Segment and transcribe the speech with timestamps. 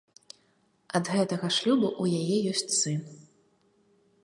[0.99, 2.99] Ад гэтага шлюбу ў яе ёсць сын.